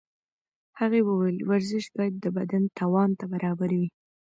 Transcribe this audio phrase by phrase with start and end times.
[0.79, 3.87] هغې وویل ورزش باید د بدن توان ته برابر وي.